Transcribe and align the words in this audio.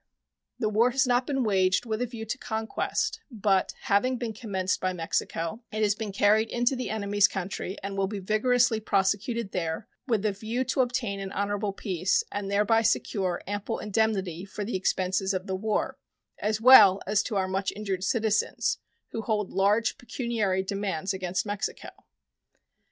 The 0.57 0.67
war 0.67 0.89
has 0.89 1.05
not 1.05 1.27
been 1.27 1.43
waged 1.43 1.85
with 1.85 2.01
a 2.01 2.07
view 2.07 2.25
to 2.25 2.37
conquest, 2.39 3.19
but, 3.29 3.75
having 3.81 4.17
been 4.17 4.33
commenced 4.33 4.81
by 4.81 4.93
Mexico, 4.93 5.61
it 5.71 5.83
has 5.83 5.93
been 5.93 6.11
carried 6.11 6.49
into 6.49 6.75
the 6.75 6.89
enemy's 6.89 7.27
country 7.27 7.77
and 7.83 7.95
will 7.95 8.07
be 8.07 8.17
vigorously 8.17 8.79
prosecuted 8.79 9.51
there 9.51 9.87
with 10.07 10.25
a 10.25 10.31
view 10.31 10.63
to 10.63 10.81
obtain 10.81 11.19
an 11.19 11.31
honorable 11.31 11.71
peace, 11.71 12.23
and 12.31 12.49
thereby 12.49 12.81
secure 12.81 13.43
ample 13.45 13.77
indemnity 13.77 14.43
for 14.43 14.63
the 14.65 14.75
expenses 14.75 15.35
of 15.35 15.45
the 15.45 15.53
war, 15.55 15.99
as 16.39 16.59
well 16.59 16.99
as 17.05 17.21
to 17.21 17.35
our 17.35 17.47
much 17.47 17.71
injured 17.75 18.03
citizens, 18.03 18.79
who 19.09 19.21
hold 19.21 19.51
large 19.53 19.99
pecuniary 19.99 20.63
demands 20.63 21.13
against 21.13 21.45
Mexico. 21.45 21.89